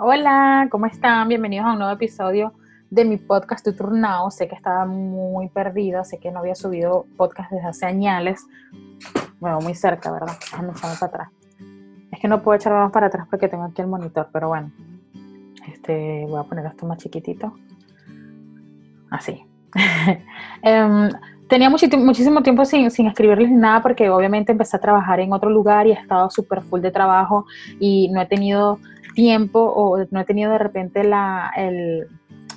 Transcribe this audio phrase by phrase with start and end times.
[0.00, 1.26] Hola, ¿cómo están?
[1.26, 2.52] Bienvenidos a un nuevo episodio
[2.88, 4.30] de mi podcast Tuturnao.
[4.30, 8.46] Sé que estaba muy perdida, sé que no había subido podcast desde hace años.
[9.40, 10.36] Bueno, muy cerca, ¿verdad?
[10.38, 11.28] Déjame echarme para atrás.
[12.12, 14.70] Es que no puedo echarme más para atrás porque tengo aquí el monitor, pero bueno.
[15.66, 17.54] Este, voy a poner esto más chiquitito.
[19.10, 19.44] Así.
[20.62, 21.10] Em,
[21.48, 25.86] tenía muchísimo tiempo sin, sin escribirles nada porque obviamente empecé a trabajar en otro lugar
[25.86, 27.46] y he estado súper full de trabajo
[27.80, 28.78] y no he tenido
[29.14, 32.06] tiempo o no he tenido de repente la, el,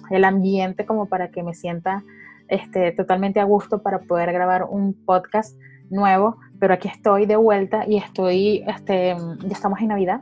[0.09, 2.04] el, ambiente como para que me sienta
[2.48, 5.58] este, totalmente a gusto para poder grabar un podcast
[5.89, 10.22] nuevo, pero aquí estoy de vuelta y estoy, este, ya estamos en Navidad,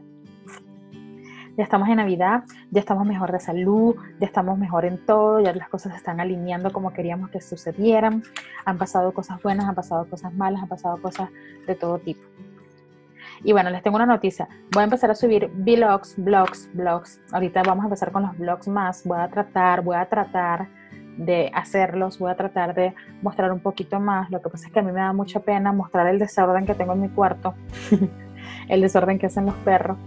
[1.60, 5.54] ya estamos en Navidad, ya estamos mejor de salud, ya estamos mejor en todo, ya
[5.54, 8.24] las cosas se están alineando como queríamos que sucedieran,
[8.64, 11.30] han pasado cosas buenas, han pasado cosas malas, han pasado cosas
[11.68, 12.22] de todo tipo.
[13.44, 14.48] Y bueno, les tengo una noticia.
[14.72, 17.20] Voy a empezar a subir vlogs, blogs, blogs.
[17.34, 19.06] Ahorita vamos a empezar con los blogs más.
[19.06, 20.70] Voy a tratar, voy a tratar
[21.18, 24.32] de hacerlos, voy a tratar de mostrar un poquito más.
[24.32, 26.74] Lo que pasa es que a mí me da mucha pena mostrar el desorden que
[26.74, 27.54] tengo en mi cuarto,
[28.70, 29.98] el desorden que hacen los perros,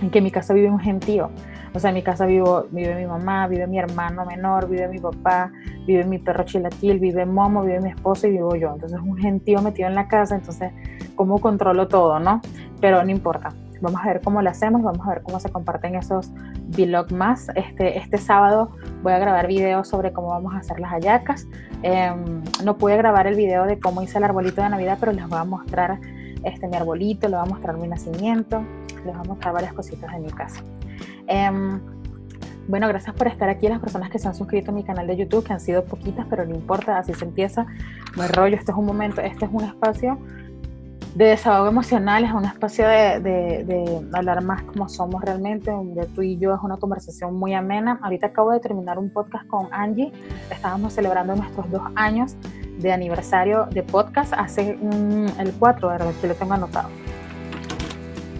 [0.00, 1.30] en que mi casa vive un gentío.
[1.74, 4.98] O sea, en mi casa vivo, vive mi mamá, vive mi hermano menor, vive mi
[4.98, 5.52] papá,
[5.86, 8.72] vive mi perro chilaquil, vive Momo, vive mi esposo y vivo yo.
[8.72, 10.36] Entonces, un gentío metido en la casa.
[10.36, 10.72] Entonces,
[11.14, 12.40] ¿cómo controlo todo, no?
[12.80, 13.50] Pero no importa.
[13.80, 16.32] Vamos a ver cómo lo hacemos, vamos a ver cómo se comparten esos
[16.68, 17.48] vlog más.
[17.54, 18.70] Este, este sábado
[19.02, 21.46] voy a grabar videos sobre cómo vamos a hacer las hallacas.
[21.82, 25.28] Em, no pude grabar el video de cómo hice el arbolito de Navidad, pero les
[25.28, 26.00] voy a mostrar
[26.44, 28.62] este, mi arbolito, les voy a mostrar mi nacimiento,
[29.04, 30.62] les voy a mostrar varias cositas de mi casa.
[31.26, 31.80] Em,
[32.68, 35.16] bueno, gracias por estar aquí, las personas que se han suscrito a mi canal de
[35.16, 37.66] YouTube, que han sido poquitas, pero no importa, así se empieza.
[38.16, 40.18] No rollo, este es un momento, este es un espacio
[41.14, 46.22] de desahogo emocional, es un espacio de, de, hablar más como somos realmente, donde tú
[46.22, 47.98] y yo es una conversación muy amena.
[48.02, 50.12] Ahorita acabo de terminar un podcast con Angie,
[50.50, 52.36] estábamos celebrando nuestros dos años
[52.78, 54.78] de aniversario de podcast hace
[55.38, 56.12] el 4, ¿verdad?
[56.20, 56.88] Que lo tengo anotado.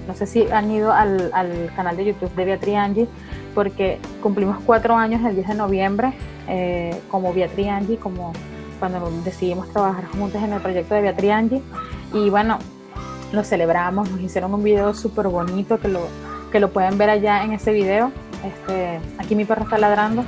[0.07, 3.09] No sé si han ido al, al canal de YouTube de Beatriz Angie,
[3.55, 6.13] porque cumplimos cuatro años el 10 de noviembre
[6.49, 8.33] eh, como Beatriz Angie, como
[8.79, 11.63] cuando decidimos trabajar juntos en el proyecto de Beatriz Angie.
[12.13, 12.59] Y bueno,
[13.33, 16.07] lo celebramos, nos hicieron un video súper bonito que lo,
[16.53, 18.13] que lo pueden ver allá en ese video.
[18.45, 20.25] Este, aquí mi perro está ladrando.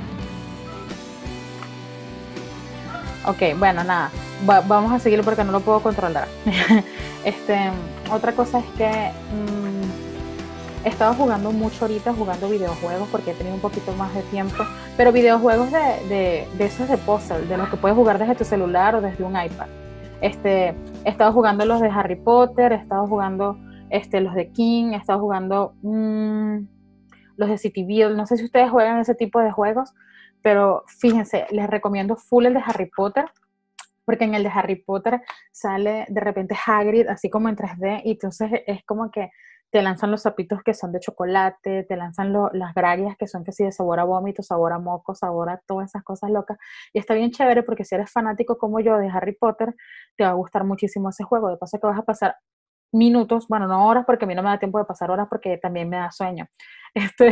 [3.29, 4.09] Ok, bueno, nada,
[4.43, 6.27] vamos a seguirlo porque no lo puedo controlar.
[7.23, 7.69] este,
[8.11, 13.53] otra cosa es que mm, he estado jugando mucho ahorita, jugando videojuegos porque he tenido
[13.53, 14.63] un poquito más de tiempo,
[14.97, 18.45] pero videojuegos de, de, de esos de puzzle, de los que puedes jugar desde tu
[18.45, 19.67] celular o desde un iPad.
[20.21, 20.69] Este,
[21.05, 23.59] he estado jugando los de Harry Potter, he estado jugando
[23.91, 26.61] este, los de King, he estado jugando mm,
[27.37, 28.17] los de City Build.
[28.17, 29.93] No sé si ustedes juegan ese tipo de juegos,
[30.41, 33.25] pero fíjense, les recomiendo full el de Harry Potter,
[34.05, 38.11] porque en el de Harry Potter sale de repente Hagrid así como en 3D y
[38.11, 39.29] entonces es como que
[39.71, 43.51] te lanzan los zapitos que son de chocolate, te lanzan las grarias que son que
[43.51, 46.57] sí de sabor a vómito, sabor a moco, sabor a todas esas cosas locas.
[46.91, 49.75] Y está bien chévere porque si eres fanático como yo de Harry Potter,
[50.17, 51.49] te va a gustar muchísimo ese juego.
[51.49, 52.35] De paso que vas a pasar
[52.91, 55.57] minutos, bueno, no horas porque a mí no me da tiempo de pasar horas porque
[55.57, 56.47] también me da sueño.
[56.95, 57.31] Este,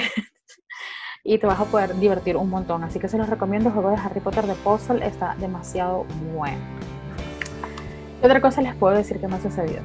[1.27, 2.85] y te vas a poder divertir un montón.
[2.85, 3.67] Así que se los recomiendo.
[3.67, 6.57] El juego de Harry Potter de Puzzle está demasiado bueno.
[8.21, 9.81] ¿Qué otra cosa les puedo decir que me ha sucedido?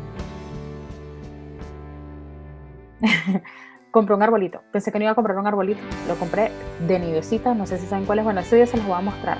[3.90, 4.62] compré un arbolito.
[4.70, 5.80] Pensé que no iba a comprar un arbolito.
[6.06, 6.52] Lo compré
[6.86, 7.54] de nivecita.
[7.54, 8.24] No sé si saben cuál es.
[8.24, 9.38] Bueno, ese día se los voy a mostrar.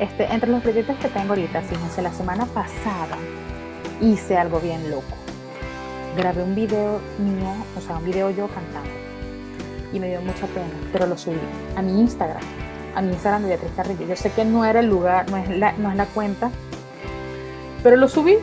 [0.00, 3.18] Este, entre los proyectos que tengo ahorita, fíjense, la semana pasada
[4.00, 5.14] hice algo bien loco.
[6.16, 9.11] Grabé un video mío, o sea, un video yo cantando.
[9.92, 11.38] Y me dio mucha pena, pero lo subí
[11.76, 12.42] a mi Instagram.
[12.94, 14.06] A mi Instagram de Beatriz Carrillo.
[14.06, 16.50] Yo sé que no era el lugar, no es la, no es la cuenta,
[17.82, 18.36] pero lo subí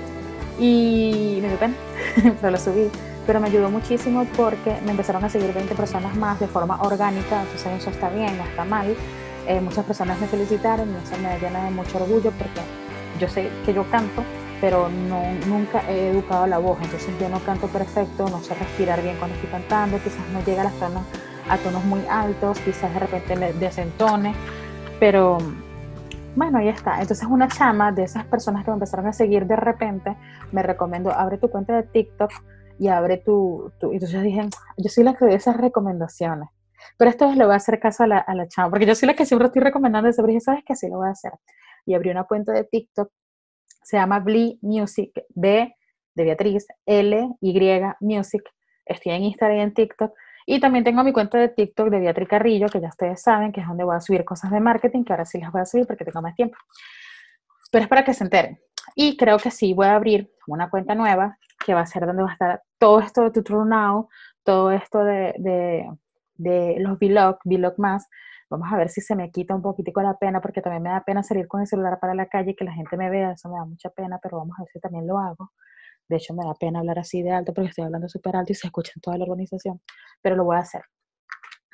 [0.60, 1.74] y me dio pena,
[2.42, 2.90] pero lo subí
[3.30, 7.44] pero me ayudó muchísimo porque me empezaron a seguir 20 personas más de forma orgánica,
[7.44, 8.96] entonces eso está bien, no está mal.
[9.48, 12.60] Eh, muchas personas me felicitaron y eso me llena de mucho orgullo porque
[13.20, 14.24] yo sé que yo canto,
[14.60, 19.04] pero no, nunca he educado la voz, entonces yo no canto perfecto, no sé respirar
[19.04, 21.04] bien cuando estoy cantando, quizás no llega a, las tonos,
[21.50, 24.34] a tonos muy altos, quizás de repente me desentone,
[25.00, 25.38] pero
[26.36, 27.02] bueno, ahí está.
[27.02, 30.16] Entonces una chama de esas personas que me empezaron a seguir de repente
[30.52, 32.32] me recomendó, abre tu cuenta de TikTok
[32.80, 33.92] y abre tu, tu...
[33.92, 34.48] Entonces dije,
[34.78, 36.50] yo soy la que doy esas recomendaciones.
[36.98, 38.96] Pero esta vez le voy a hacer caso a la, a la chama, porque yo
[38.96, 40.76] soy la que siempre estoy recomendando eso, pero dije, ¿sabes qué?
[40.76, 41.34] Sí lo voy a hacer.
[41.86, 43.12] Y abrí una cuenta de TikTok,
[43.84, 45.76] se llama Blee Music, B
[46.16, 48.44] de Beatriz, L, Y Music.
[48.86, 50.12] Estoy en Instagram y en TikTok.
[50.52, 53.62] Y también tengo mi cuenta de TikTok de Beatriz Carrillo, que ya ustedes saben que
[53.62, 55.86] es donde voy a subir cosas de marketing, que ahora sí las voy a subir
[55.86, 56.58] porque tengo más tiempo.
[57.72, 58.60] Pero es para que se enteren.
[58.96, 62.24] Y creo que sí voy a abrir una cuenta nueva, que va a ser donde
[62.24, 64.10] va a estar todo esto de Tutor Now,
[64.44, 65.88] todo esto de, de,
[66.34, 68.08] de los vlog, vlog más.
[68.50, 71.04] Vamos a ver si se me quita un poquitico la pena, porque también me da
[71.04, 73.50] pena salir con el celular para la calle y que la gente me vea, eso
[73.50, 75.52] me da mucha pena, pero vamos a ver si también lo hago.
[76.10, 78.56] De hecho, me da pena hablar así de alto porque estoy hablando súper alto y
[78.56, 79.80] se escucha en toda la organización,
[80.22, 80.82] pero lo voy a hacer.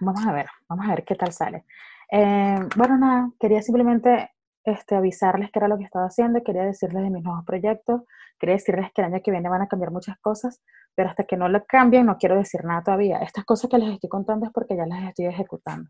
[0.02, 1.66] Vamos a ver, vamos a ver qué tal sale.
[2.12, 4.32] Eh, bueno, nada, quería simplemente
[4.66, 8.02] este, avisarles qué era lo que estaba haciendo, quería decirles de mis nuevos proyectos,
[8.38, 10.62] quería decirles que el año que viene van a cambiar muchas cosas,
[10.96, 13.20] pero hasta que no lo cambien no quiero decir nada todavía.
[13.20, 15.90] Estas cosas que les estoy contando es porque ya las estoy ejecutando.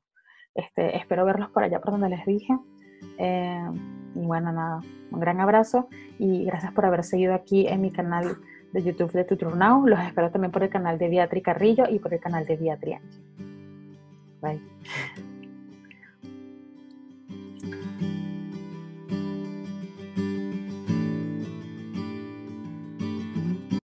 [0.54, 2.54] Este, espero verlos por allá por donde les dije.
[3.18, 3.70] Eh,
[4.26, 4.82] bueno, nada,
[5.12, 5.88] un gran abrazo
[6.20, 8.38] y gracias por haber seguido aquí en mi canal
[8.74, 9.88] de YouTube de Tutor Now.
[9.88, 13.00] Los espero también por el canal de Beatriz Carrillo y por el canal de Beatriz
[14.42, 14.62] Bye.